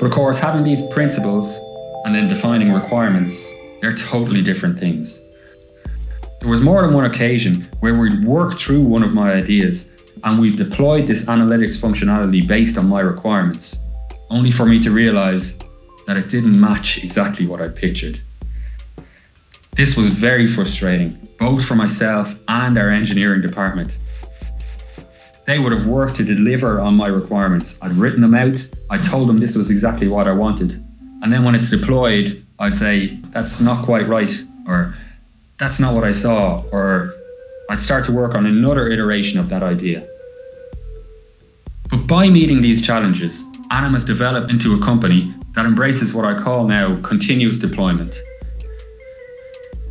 But 0.00 0.06
of 0.06 0.10
course, 0.10 0.40
having 0.40 0.64
these 0.64 0.84
principles 0.88 1.64
and 2.04 2.12
then 2.12 2.28
defining 2.28 2.72
requirements, 2.72 3.54
they're 3.80 3.94
totally 3.94 4.42
different 4.42 4.80
things. 4.80 5.22
There 6.46 6.52
was 6.52 6.62
more 6.62 6.80
than 6.82 6.94
one 6.94 7.06
occasion 7.06 7.62
where 7.80 7.98
we'd 7.98 8.24
worked 8.24 8.62
through 8.62 8.82
one 8.82 9.02
of 9.02 9.12
my 9.12 9.32
ideas 9.32 9.92
and 10.22 10.40
we 10.40 10.52
deployed 10.52 11.08
this 11.08 11.26
analytics 11.26 11.76
functionality 11.76 12.46
based 12.46 12.78
on 12.78 12.88
my 12.88 13.00
requirements, 13.00 13.82
only 14.30 14.52
for 14.52 14.64
me 14.64 14.80
to 14.84 14.92
realize 14.92 15.58
that 16.06 16.16
it 16.16 16.28
didn't 16.28 16.56
match 16.60 17.02
exactly 17.02 17.48
what 17.48 17.60
I 17.60 17.66
pictured. 17.66 18.20
This 19.72 19.96
was 19.96 20.10
very 20.10 20.46
frustrating, 20.46 21.18
both 21.36 21.66
for 21.66 21.74
myself 21.74 22.32
and 22.46 22.78
our 22.78 22.90
engineering 22.90 23.42
department. 23.42 23.98
They 25.48 25.58
would 25.58 25.72
have 25.72 25.88
worked 25.88 26.14
to 26.18 26.24
deliver 26.24 26.80
on 26.80 26.94
my 26.94 27.08
requirements. 27.08 27.82
I'd 27.82 27.90
written 27.94 28.20
them 28.20 28.36
out, 28.36 28.70
I 28.88 28.98
told 28.98 29.28
them 29.28 29.40
this 29.40 29.56
was 29.56 29.72
exactly 29.72 30.06
what 30.06 30.28
I 30.28 30.32
wanted. 30.32 30.74
And 31.22 31.32
then 31.32 31.42
when 31.42 31.56
it's 31.56 31.70
deployed, 31.70 32.30
I'd 32.60 32.76
say, 32.76 33.16
that's 33.32 33.60
not 33.60 33.84
quite 33.84 34.06
right, 34.06 34.30
or 34.68 34.94
that's 35.58 35.80
not 35.80 35.94
what 35.94 36.04
I 36.04 36.12
saw, 36.12 36.62
or 36.70 37.14
I'd 37.70 37.80
start 37.80 38.04
to 38.06 38.12
work 38.12 38.34
on 38.34 38.46
another 38.46 38.88
iteration 38.88 39.40
of 39.40 39.48
that 39.48 39.62
idea. 39.62 40.06
But 41.90 42.06
by 42.06 42.28
meeting 42.28 42.60
these 42.60 42.84
challenges, 42.84 43.48
Anam 43.70 43.94
has 43.94 44.04
developed 44.04 44.50
into 44.50 44.74
a 44.74 44.84
company 44.84 45.34
that 45.54 45.64
embraces 45.64 46.14
what 46.14 46.24
I 46.24 46.40
call 46.40 46.66
now 46.66 47.00
continuous 47.02 47.58
deployment. 47.58 48.16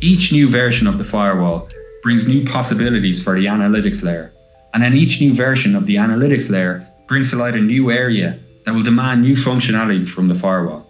Each 0.00 0.32
new 0.32 0.48
version 0.48 0.86
of 0.86 0.98
the 0.98 1.04
firewall 1.04 1.68
brings 2.02 2.28
new 2.28 2.44
possibilities 2.44 3.22
for 3.22 3.34
the 3.34 3.46
analytics 3.46 4.04
layer, 4.04 4.32
and 4.72 4.82
then 4.82 4.94
each 4.94 5.20
new 5.20 5.34
version 5.34 5.74
of 5.74 5.86
the 5.86 5.96
analytics 5.96 6.50
layer 6.50 6.86
brings 7.08 7.30
to 7.30 7.36
light 7.36 7.54
a 7.54 7.60
new 7.60 7.90
area 7.90 8.38
that 8.64 8.74
will 8.74 8.82
demand 8.82 9.22
new 9.22 9.34
functionality 9.34 10.08
from 10.08 10.28
the 10.28 10.34
firewall. 10.34 10.86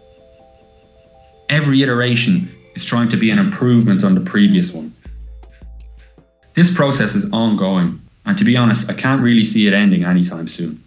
Every 1.49 1.83
iteration 1.83 2.56
is 2.77 2.85
trying 2.85 3.09
to 3.09 3.17
be 3.17 3.31
an 3.31 3.39
improvement 3.39 4.05
on 4.05 4.15
the 4.15 4.21
previous 4.21 4.73
one. 4.73 4.93
This 6.55 6.75
process 6.75 7.15
is 7.15 7.33
ongoing, 7.33 8.01
and 8.27 8.37
to 8.39 8.45
be 8.45 8.57
honest, 8.57 8.91
I 8.91 8.95
can't 8.95 9.23
really 9.23 9.45
see 9.45 9.67
it 9.67 9.73
ending 9.73 10.05
anytime 10.05 10.47
soon. 10.47 10.83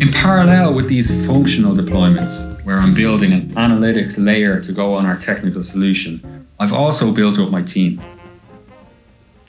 In 0.00 0.12
parallel 0.12 0.74
with 0.74 0.88
these 0.88 1.26
functional 1.26 1.74
deployments, 1.74 2.64
where 2.64 2.78
I'm 2.78 2.94
building 2.94 3.32
an 3.32 3.48
analytics 3.50 4.16
layer 4.24 4.60
to 4.60 4.72
go 4.72 4.94
on 4.94 5.06
our 5.06 5.18
technical 5.18 5.64
solution, 5.64 6.46
I've 6.60 6.72
also 6.72 7.12
built 7.12 7.38
up 7.38 7.50
my 7.50 7.62
team. 7.62 8.00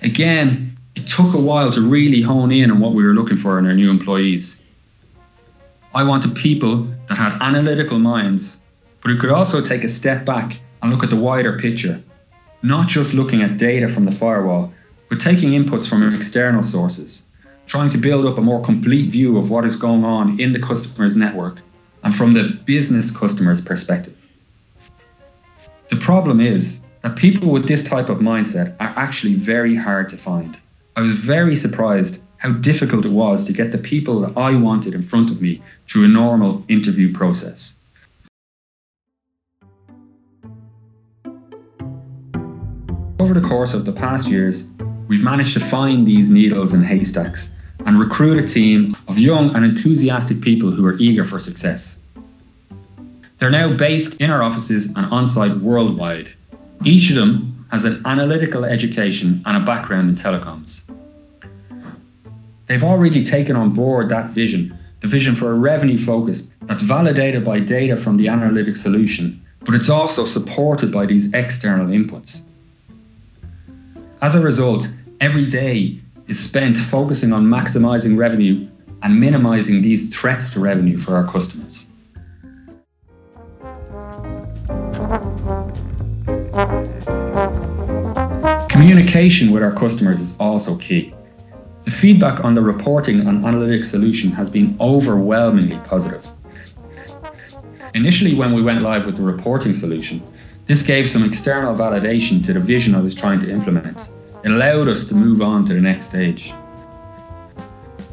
Again, 0.01 0.75
it 0.95 1.05
took 1.05 1.35
a 1.35 1.39
while 1.39 1.71
to 1.71 1.81
really 1.81 2.21
hone 2.21 2.51
in 2.51 2.71
on 2.71 2.79
what 2.79 2.93
we 2.93 3.03
were 3.03 3.13
looking 3.13 3.37
for 3.37 3.59
in 3.59 3.67
our 3.67 3.73
new 3.73 3.91
employees. 3.91 4.61
I 5.93 6.03
wanted 6.03 6.35
people 6.35 6.87
that 7.07 7.15
had 7.15 7.41
analytical 7.41 7.97
minds, 7.97 8.61
but 9.01 9.09
who 9.09 9.17
could 9.17 9.31
also 9.31 9.61
take 9.61 9.83
a 9.83 9.89
step 9.89 10.23
back 10.23 10.59
and 10.81 10.91
look 10.91 11.03
at 11.03 11.09
the 11.09 11.15
wider 11.15 11.57
picture, 11.57 12.01
not 12.61 12.87
just 12.87 13.15
looking 13.15 13.41
at 13.41 13.57
data 13.57 13.89
from 13.89 14.05
the 14.05 14.11
firewall, 14.11 14.71
but 15.09 15.19
taking 15.19 15.51
inputs 15.51 15.89
from 15.89 16.13
external 16.13 16.61
sources, 16.61 17.25
trying 17.65 17.89
to 17.89 17.97
build 17.97 18.27
up 18.27 18.37
a 18.37 18.41
more 18.41 18.63
complete 18.63 19.11
view 19.11 19.37
of 19.39 19.49
what 19.49 19.65
is 19.65 19.77
going 19.77 20.05
on 20.05 20.39
in 20.39 20.53
the 20.53 20.59
customer's 20.59 21.17
network 21.17 21.59
and 22.03 22.15
from 22.15 22.33
the 22.33 22.59
business 22.65 23.15
customer's 23.15 23.65
perspective. 23.65 24.15
The 25.89 25.95
problem 25.95 26.39
is 26.39 26.85
that 27.01 27.15
people 27.15 27.49
with 27.49 27.67
this 27.67 27.83
type 27.83 28.09
of 28.09 28.19
mindset 28.19 28.75
are 28.79 28.93
actually 28.95 29.33
very 29.33 29.75
hard 29.75 30.09
to 30.09 30.17
find. 30.17 30.55
I 30.95 31.01
was 31.01 31.15
very 31.15 31.55
surprised 31.55 32.23
how 32.37 32.51
difficult 32.51 33.05
it 33.05 33.11
was 33.11 33.45
to 33.47 33.53
get 33.53 33.71
the 33.71 33.77
people 33.77 34.21
that 34.21 34.37
I 34.37 34.55
wanted 34.55 34.93
in 34.93 35.01
front 35.01 35.31
of 35.31 35.41
me 35.41 35.61
through 35.89 36.05
a 36.05 36.07
normal 36.07 36.63
interview 36.67 37.11
process. 37.13 37.75
Over 43.19 43.33
the 43.33 43.45
course 43.45 43.73
of 43.73 43.85
the 43.85 43.91
past 43.91 44.29
years, 44.29 44.69
we've 45.07 45.23
managed 45.23 45.53
to 45.53 45.59
find 45.59 46.07
these 46.07 46.29
needles 46.29 46.73
in 46.73 46.83
haystacks 46.83 47.53
and 47.85 47.99
recruit 47.99 48.41
a 48.41 48.47
team 48.47 48.95
of 49.07 49.17
young 49.17 49.53
and 49.55 49.65
enthusiastic 49.65 50.41
people 50.41 50.71
who 50.71 50.85
are 50.85 50.97
eager 50.99 51.25
for 51.25 51.39
success. 51.39 51.99
They're 53.37 53.49
now 53.49 53.75
based 53.75 54.21
in 54.21 54.31
our 54.31 54.43
offices 54.43 54.95
and 54.95 55.05
on 55.11 55.27
site 55.27 55.57
worldwide. 55.57 56.29
Each 56.85 57.09
of 57.09 57.15
them 57.15 57.65
has 57.71 57.85
an 57.85 58.01
analytical 58.05 58.63
education 58.63 59.41
and 59.45 59.57
a 59.57 59.65
background 59.65 60.09
in 60.09 60.15
telecoms. 60.15 60.89
They've 62.67 62.83
already 62.83 63.23
taken 63.23 63.55
on 63.55 63.71
board 63.71 64.09
that 64.09 64.29
vision, 64.29 64.78
the 65.01 65.07
vision 65.07 65.35
for 65.35 65.51
a 65.51 65.55
revenue 65.55 65.97
focus 65.97 66.53
that's 66.63 66.83
validated 66.83 67.45
by 67.45 67.59
data 67.59 67.95
from 67.95 68.17
the 68.17 68.27
analytic 68.27 68.75
solution, 68.75 69.41
but 69.61 69.75
it's 69.75 69.89
also 69.89 70.25
supported 70.25 70.91
by 70.91 71.05
these 71.05 71.33
external 71.33 71.87
inputs. 71.87 72.43
As 74.21 74.35
a 74.35 74.41
result, 74.41 74.91
every 75.21 75.45
day 75.45 75.99
is 76.27 76.39
spent 76.39 76.77
focusing 76.77 77.31
on 77.31 77.45
maximizing 77.45 78.17
revenue 78.17 78.67
and 79.01 79.19
minimizing 79.19 79.81
these 79.81 80.13
threats 80.13 80.51
to 80.51 80.59
revenue 80.59 80.97
for 80.97 81.15
our 81.15 81.25
customers. 81.25 81.87
Communication 88.69 89.51
with 89.51 89.63
our 89.63 89.73
customers 89.73 90.19
is 90.19 90.37
also 90.39 90.77
key. 90.77 91.13
The 91.85 91.91
feedback 91.91 92.43
on 92.43 92.55
the 92.55 92.61
reporting 92.61 93.21
and 93.21 93.43
analytics 93.43 93.85
solution 93.85 94.31
has 94.31 94.49
been 94.49 94.75
overwhelmingly 94.79 95.77
positive. 95.85 96.27
Initially, 97.95 98.35
when 98.35 98.53
we 98.53 98.61
went 98.61 98.81
live 98.81 99.05
with 99.05 99.17
the 99.17 99.23
reporting 99.23 99.73
solution, 99.73 100.21
this 100.65 100.83
gave 100.83 101.09
some 101.09 101.23
external 101.23 101.75
validation 101.75 102.45
to 102.45 102.53
the 102.53 102.59
vision 102.59 102.93
I 102.93 103.01
was 103.01 103.15
trying 103.15 103.39
to 103.39 103.51
implement. 103.51 103.97
It 104.43 104.51
allowed 104.51 104.87
us 104.87 105.05
to 105.09 105.15
move 105.15 105.41
on 105.41 105.65
to 105.65 105.73
the 105.73 105.81
next 105.81 106.07
stage. 106.07 106.53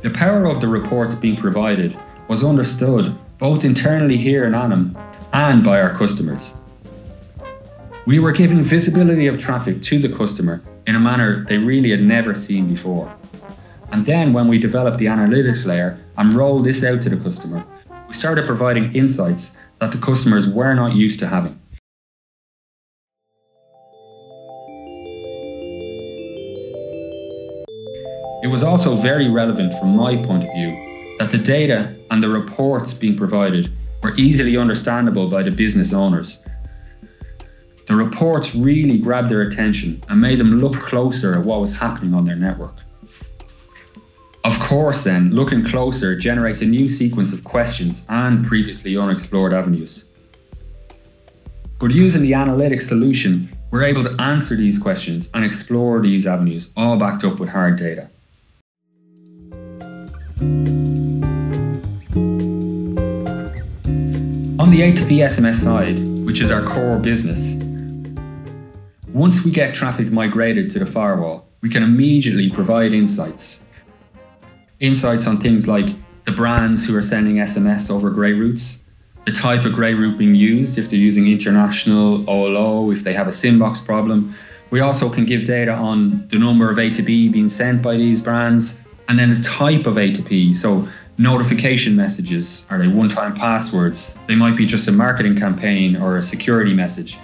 The 0.02 0.11
power 0.11 0.46
of 0.46 0.61
the 0.61 0.68
reports 0.68 1.16
being 1.16 1.37
provided 1.37 1.99
was 2.28 2.44
understood 2.44 3.14
both 3.38 3.64
internally 3.64 4.16
here 4.16 4.44
in 4.44 4.54
Anam 4.54 4.96
and 5.32 5.62
by 5.62 5.80
our 5.80 5.90
customers. 5.90 6.56
We 8.06 8.20
were 8.20 8.32
giving 8.32 8.62
visibility 8.62 9.26
of 9.26 9.38
traffic 9.38 9.82
to 9.82 9.99
the 9.99 10.08
customer 10.08 10.62
in 10.87 10.97
a 10.97 11.00
manner 11.00 11.45
they 11.45 11.59
really 11.59 11.90
had 11.90 12.02
never 12.02 12.35
seen 12.35 12.69
before. 12.69 13.12
And 13.93 14.05
then 14.05 14.33
when 14.33 14.49
we 14.49 14.59
developed 14.59 14.99
the 14.99 15.07
analytics 15.07 15.66
layer 15.66 15.99
and 16.16 16.37
rolled 16.37 16.64
this 16.64 16.85
out 16.85 17.02
to 17.02 17.09
the 17.09 17.16
customer, 17.16 17.64
we 18.09 18.14
started 18.14 18.47
providing 18.47 18.95
insights 18.95 19.57
that 19.78 19.93
the 19.93 19.99
customers 19.99 20.49
were 20.49 20.75
not 20.75 20.95
used 20.95 21.21
to 21.21 21.26
having. 21.26 21.59
It 28.43 28.49
was 28.49 28.62
also 28.62 28.95
very 28.95 29.28
relevant 29.28 29.75
from 29.75 29.97
my 29.97 30.16
point 30.16 30.45
of 30.45 30.55
view 30.55 30.71
that 31.19 31.31
the 31.31 31.38
data 31.38 31.95
and 32.11 32.23
the 32.23 32.28
reports 32.28 32.95
being 32.95 33.16
provided 33.16 33.73
were 34.02 34.14
easily 34.16 34.57
understandable 34.57 35.28
by 35.28 35.43
the 35.43 35.50
business 35.50 35.93
owners. 35.93 36.45
The 37.87 37.95
reports 37.95 38.55
really 38.55 38.99
grabbed 38.99 39.28
their 39.28 39.43
attention 39.43 40.02
and 40.09 40.21
made 40.21 40.38
them 40.38 40.59
look 40.59 40.75
closer 40.75 41.38
at 41.38 41.45
what 41.45 41.61
was 41.61 41.76
happening 41.76 42.14
on 42.14 42.25
their 42.25 42.35
network. 42.35 42.75
Of 44.43 44.59
course, 44.61 45.05
then, 45.05 45.31
looking 45.31 45.64
closer 45.64 46.19
generates 46.19 46.62
a 46.62 46.66
new 46.66 46.88
sequence 46.88 47.33
of 47.33 47.45
questions 47.45 48.07
and 48.09 48.45
previously 48.45 48.97
unexplored 48.97 49.52
avenues. 49.52 50.09
But 51.78 51.93
using 51.93 52.23
the 52.23 52.33
analytics 52.33 52.83
solution, 52.83 53.49
we're 53.71 53.85
able 53.85 54.02
to 54.02 54.16
answer 54.21 54.57
these 54.57 54.78
questions 54.78 55.31
and 55.35 55.45
explore 55.45 56.00
these 56.00 56.26
avenues, 56.26 56.73
all 56.76 56.97
backed 56.97 57.25
up 57.25 57.38
with 57.38 57.49
hard 57.49 57.76
data. 57.76 58.09
On 64.59 64.71
the 64.71 64.81
A2P 64.81 65.23
SMS 65.23 65.57
side, 65.57 65.99
which 66.25 66.40
is 66.40 66.50
our 66.50 66.62
core 66.62 66.99
business, 66.99 67.65
once 69.16 69.46
we 69.46 69.50
get 69.50 69.75
traffic 69.75 70.12
migrated 70.12 70.70
to 70.70 70.78
the 70.78 70.85
firewall, 70.85 71.49
we 71.62 71.70
can 71.70 71.82
immediately 71.82 72.50
provide 72.50 72.92
insights. 72.92 73.64
Insights 74.78 75.26
on 75.26 75.38
things 75.38 75.66
like 75.66 75.87
the 76.26 76.32
brands 76.32 76.87
who 76.87 76.94
are 76.94 77.00
sending 77.00 77.37
SMS 77.37 77.90
over 77.90 78.11
grey 78.11 78.35
routes, 78.35 78.82
the 79.25 79.32
type 79.32 79.64
of 79.64 79.73
grey 79.73 79.94
route 79.94 80.18
being 80.18 80.35
used, 80.35 80.76
if 80.76 80.90
they're 80.90 80.99
using 80.99 81.28
international 81.28 82.28
OLO, 82.28 82.90
if 82.90 83.04
they 83.04 83.14
have 83.14 83.26
a 83.26 83.30
SIMbox 83.30 83.87
problem. 83.87 84.35
We 84.68 84.80
also 84.80 85.08
can 85.08 85.25
give 85.25 85.46
data 85.46 85.73
on 85.73 86.28
the 86.28 86.38
number 86.38 86.70
of 86.70 86.78
A 86.78 86.90
to 86.90 87.02
P 87.02 87.30
being 87.30 87.49
sent 87.49 87.80
by 87.80 87.96
these 87.96 88.23
brands 88.23 88.85
and 89.08 89.18
then 89.18 89.35
the 89.35 89.40
type 89.40 89.87
of 89.87 89.94
A2P. 89.94 90.54
So 90.54 90.87
notification 91.16 91.96
messages, 91.96 92.66
are 92.68 92.76
they 92.76 92.88
one 92.88 93.08
time 93.08 93.35
passwords? 93.35 94.20
They 94.26 94.35
might 94.35 94.58
be 94.58 94.66
just 94.66 94.88
a 94.88 94.92
marketing 94.92 95.38
campaign 95.38 95.96
or 95.96 96.18
a 96.18 96.23
security 96.23 96.75
message. 96.75 97.18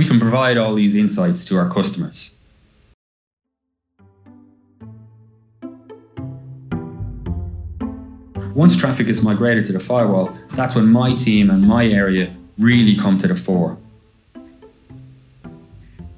We 0.00 0.06
can 0.06 0.18
provide 0.18 0.56
all 0.56 0.74
these 0.74 0.96
insights 0.96 1.44
to 1.44 1.58
our 1.58 1.68
customers. 1.68 2.34
Once 8.54 8.78
traffic 8.78 9.08
is 9.08 9.22
migrated 9.22 9.66
to 9.66 9.74
the 9.74 9.78
firewall, 9.78 10.34
that's 10.52 10.74
when 10.74 10.86
my 10.86 11.14
team 11.16 11.50
and 11.50 11.60
my 11.60 11.86
area 11.86 12.34
really 12.58 12.96
come 12.96 13.18
to 13.18 13.28
the 13.28 13.34
fore. 13.34 13.76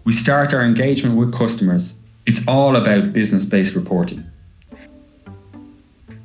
We 0.05 0.12
start 0.12 0.55
our 0.55 0.62
engagement 0.62 1.17
with 1.17 1.35
customers. 1.35 2.01
It's 2.25 2.47
all 2.47 2.77
about 2.77 3.12
business 3.12 3.47
based 3.47 3.75
reporting. 3.75 4.23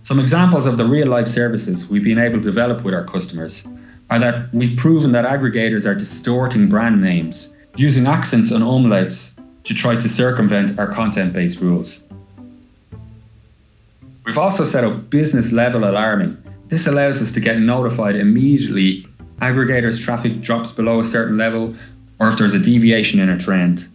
Some 0.04 0.20
examples 0.20 0.68
of 0.68 0.78
the 0.78 0.86
real 0.86 1.08
life 1.08 1.28
services 1.28 1.90
we've 1.90 2.04
been 2.04 2.20
able 2.20 2.38
to 2.38 2.44
develop 2.44 2.84
with 2.84 2.94
our 2.94 3.06
customers 3.06 3.68
are 4.10 4.20
that 4.20 4.54
we've 4.54 4.78
proven 4.78 5.12
that 5.12 5.26
aggregators 5.26 5.86
are 5.86 5.96
distorting 5.96 6.70
brand 6.70 7.02
names, 7.02 7.56
using 7.76 8.08
accents 8.08 8.52
and 8.52 8.64
umlauts 8.64 9.40
to 9.66 9.74
try 9.74 9.96
to 9.96 10.10
circumvent 10.10 10.80
our 10.80 10.88
content 10.88 11.34
based 11.34 11.62
rules. 11.62 12.08
We've 14.26 14.38
also 14.38 14.66
set 14.66 14.84
up 14.84 15.10
business 15.10 15.52
level 15.52 15.84
alarming. 15.84 16.38
This 16.68 16.88
allows 16.88 17.22
us 17.22 17.32
to 17.34 17.40
get 17.40 17.60
notified 17.60 18.16
immediately 18.16 19.06
aggregators 19.40 20.04
traffic 20.04 20.42
drops 20.42 20.74
below 20.74 21.00
a 21.00 21.06
certain 21.06 21.38
level 21.38 21.76
or 22.20 22.30
if 22.30 22.38
there's 22.38 22.54
a 22.54 22.60
deviation 22.60 23.20
in 23.20 23.30
a 23.30 23.38
trend. 23.38 23.88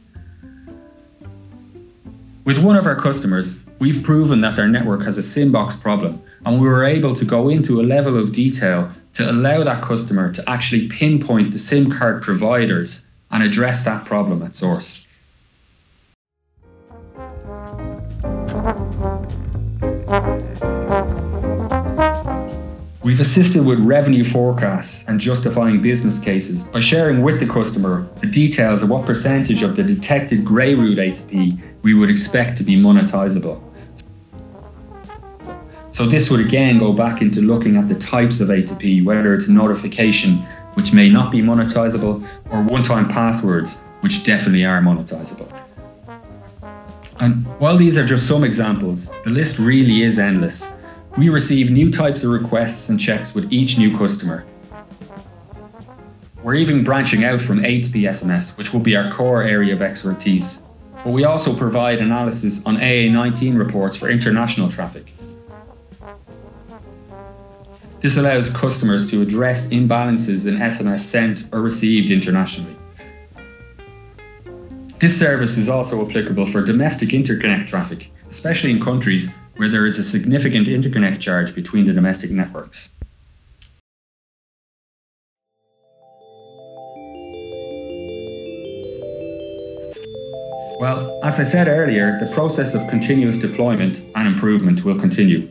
With 2.45 2.63
one 2.63 2.77
of 2.77 2.87
our 2.87 2.97
customers, 2.97 3.61
we've 3.79 4.03
proven 4.03 4.41
that 4.41 4.57
their 4.57 4.69
network 4.69 5.03
has 5.03 5.19
a 5.19 5.23
SIMbox 5.23 5.81
problem, 5.81 6.23
and 6.45 6.61
we 6.61 6.67
were 6.67 6.85
able 6.85 7.15
to 7.17 7.25
go 7.25 7.49
into 7.49 7.81
a 7.81 7.85
level 7.85 8.19
of 8.19 8.33
detail 8.33 8.93
to 9.15 9.31
allow 9.31 9.63
that 9.63 9.83
customer 9.83 10.33
to 10.33 10.49
actually 10.49 10.89
pinpoint 10.89 11.53
the 11.53 11.59
SIM 11.59 11.91
card 11.91 12.23
providers 12.23 13.07
and 13.31 13.43
address 13.43 13.85
that 13.85 14.05
problem 14.05 14.43
at 14.43 14.55
source. 14.55 15.07
We've 23.03 23.21
assisted 23.21 23.67
with 23.67 23.81
revenue 23.81 24.25
forecasts 24.25 25.09
and 25.09 25.21
justifying 25.21 25.83
business 25.83 26.23
cases 26.23 26.69
by 26.69 26.81
sharing 26.81 27.23
with 27.23 27.41
the 27.41 27.47
customer 27.47 28.09
the 28.21 28.27
details 28.27 28.83
of 28.83 28.91
what 28.91 29.05
percentage 29.05 29.63
of 29.63 29.77
the 29.77 29.83
detected 29.83 30.45
grey 30.45 30.75
route 30.75 30.99
A2P 30.99 31.61
we 31.83 31.95
would 31.95 32.11
expect 32.11 32.59
to 32.59 32.65
be 32.65 32.77
monetizable. 32.77 33.61
So 35.93 36.07
this 36.07 36.31
would 36.31 36.41
again 36.41 36.79
go 36.79 36.95
back 36.95 37.21
into 37.21 37.43
looking 37.43 37.77
at 37.77 37.87
the 37.87 37.95
types 37.95 38.41
of 38.41 38.49
A2P, 38.49 39.05
whether 39.05 39.35
it's 39.35 39.49
notification, 39.49 40.37
which 40.73 40.95
may 40.95 41.11
not 41.11 41.31
be 41.31 41.43
monetizable, 41.43 42.27
or 42.51 42.63
one-time 42.63 43.09
passwords, 43.09 43.85
which 44.01 44.25
definitely 44.25 44.65
are 44.65 44.81
monetizable. 44.81 45.53
And 47.21 47.45
while 47.61 47.77
these 47.77 47.99
are 47.99 48.07
just 48.07 48.27
some 48.27 48.43
examples, 48.43 49.15
the 49.25 49.31
list 49.31 49.59
really 49.59 50.03
is 50.03 50.19
endless. 50.19 50.75
We 51.19 51.29
receive 51.29 51.71
new 51.71 51.93
types 51.93 52.25
of 52.25 52.33
requests 52.33 52.89
and 52.89 52.99
checks 52.99 53.35
with 53.35 53.53
each 53.53 53.77
new 53.77 53.97
customer. 53.97 54.47
We're 56.43 56.55
even 56.55 56.85
branching 56.85 57.23
out 57.25 57.43
from 57.43 57.61
A2P 57.63 58.09
SMS, 58.09 58.57
which 58.57 58.73
will 58.73 58.81
be 58.81 58.97
our 58.97 59.13
core 59.13 59.43
area 59.43 59.75
of 59.75 59.83
expertise. 59.83 60.65
But 61.05 61.13
we 61.13 61.25
also 61.25 61.55
provide 61.55 62.01
analysis 62.01 62.67
on 62.67 62.79
AA19 62.79 63.59
reports 63.59 63.99
for 63.99 64.09
international 64.09 64.71
traffic. 64.71 65.13
This 68.03 68.17
allows 68.17 68.51
customers 68.51 69.13
to 69.13 69.23
address 69.23 69.69
imbalances 69.69 70.49
in 70.49 70.59
SMS 70.59 71.01
sent 71.01 71.49
or 71.53 71.61
received 71.61 72.11
internationally. 72.11 72.75
This 74.99 75.17
service 75.17 75.57
is 75.57 75.69
also 75.69 76.05
applicable 76.05 76.47
for 76.47 76.65
domestic 76.65 77.11
interconnect 77.11 77.69
traffic, 77.69 78.11
especially 78.29 78.73
in 78.73 78.81
countries 78.81 79.37
where 79.55 79.69
there 79.69 79.87
is 79.87 80.01
a 80.01 80.03
significant 80.03 80.67
interconnect 80.67 81.21
charge 81.21 81.55
between 81.55 81.87
the 81.87 81.93
domestic 81.93 82.33
networks. 82.33 82.93
Well, 90.81 91.21
as 91.23 91.39
I 91.39 91.45
said 91.45 91.69
earlier, 91.69 92.19
the 92.19 92.29
process 92.35 92.75
of 92.75 92.89
continuous 92.89 93.39
deployment 93.39 94.11
and 94.17 94.27
improvement 94.27 94.85
will 94.85 94.99
continue. 94.99 95.49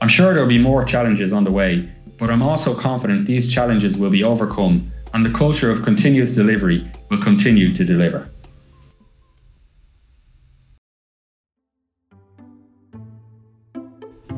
I'm 0.00 0.08
sure 0.08 0.32
there 0.32 0.42
will 0.42 0.48
be 0.48 0.58
more 0.58 0.84
challenges 0.84 1.32
on 1.32 1.42
the 1.42 1.50
way, 1.50 1.88
but 2.18 2.30
I'm 2.30 2.42
also 2.42 2.74
confident 2.74 3.26
these 3.26 3.52
challenges 3.52 3.98
will 3.98 4.10
be 4.10 4.22
overcome 4.22 4.92
and 5.12 5.26
the 5.26 5.36
culture 5.36 5.70
of 5.70 5.82
continuous 5.82 6.34
delivery 6.34 6.84
will 7.10 7.22
continue 7.22 7.74
to 7.74 7.84
deliver. 7.84 8.30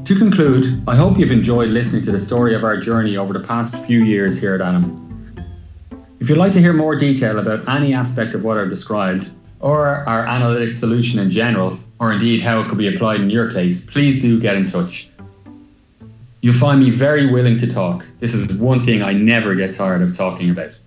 To 0.04 0.14
conclude, 0.16 0.82
I 0.88 0.96
hope 0.96 1.18
you've 1.18 1.30
enjoyed 1.30 1.70
listening 1.70 2.04
to 2.04 2.12
the 2.12 2.18
story 2.18 2.54
of 2.54 2.64
our 2.64 2.78
journey 2.78 3.16
over 3.16 3.32
the 3.32 3.46
past 3.46 3.84
few 3.86 4.02
years 4.02 4.40
here 4.40 4.54
at 4.54 4.62
Anam. 4.62 5.06
If 6.20 6.28
you'd 6.28 6.38
like 6.38 6.52
to 6.52 6.60
hear 6.60 6.72
more 6.72 6.96
detail 6.96 7.38
about 7.38 7.68
any 7.68 7.94
aspect 7.94 8.34
of 8.34 8.44
what 8.44 8.56
I've 8.56 8.70
described, 8.70 9.30
or 9.60 9.86
our 9.86 10.26
analytics 10.26 10.74
solution 10.74 11.20
in 11.20 11.28
general, 11.28 11.78
or 11.98 12.12
indeed 12.12 12.40
how 12.40 12.60
it 12.62 12.68
could 12.68 12.78
be 12.78 12.92
applied 12.92 13.20
in 13.20 13.28
your 13.28 13.50
case, 13.50 13.84
please 13.84 14.22
do 14.22 14.40
get 14.40 14.56
in 14.56 14.66
touch. 14.66 15.09
You'll 16.42 16.54
find 16.54 16.80
me 16.80 16.90
very 16.90 17.26
willing 17.26 17.58
to 17.58 17.66
talk. 17.66 18.06
This 18.18 18.32
is 18.32 18.60
one 18.60 18.84
thing 18.84 19.02
I 19.02 19.12
never 19.12 19.54
get 19.54 19.74
tired 19.74 20.00
of 20.00 20.16
talking 20.16 20.50
about. 20.50 20.78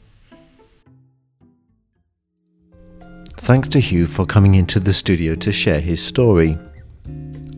Thanks 3.38 3.70
to 3.70 3.80
Hugh 3.80 4.08
for 4.08 4.26
coming 4.26 4.56
into 4.56 4.80
the 4.80 4.94
studio 4.94 5.36
to 5.36 5.52
share 5.52 5.80
his 5.80 6.04
story. 6.04 6.58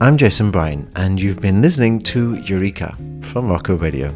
I'm 0.02 0.18
Jason 0.18 0.52
Bryan, 0.52 0.90
and 0.96 1.22
you've 1.22 1.40
been 1.40 1.62
listening 1.62 2.00
to 2.02 2.36
Eureka 2.36 2.98
from 3.22 3.48
Rocco 3.48 3.78
Radio. 3.78 4.10